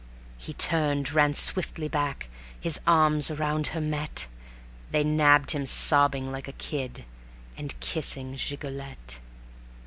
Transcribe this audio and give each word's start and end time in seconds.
He 0.39 0.53
turned, 0.53 1.13
ran 1.13 1.35
swiftly 1.35 1.87
back, 1.87 2.27
his 2.59 2.79
arms 2.87 3.29
around 3.29 3.67
her 3.67 3.79
met; 3.79 4.25
They 4.89 5.03
nabbed 5.03 5.51
him 5.51 5.67
sobbing 5.67 6.31
like 6.31 6.47
a 6.47 6.53
kid, 6.53 7.05
and 7.55 7.79
kissing 7.79 8.35
Gigolette. 8.35 9.19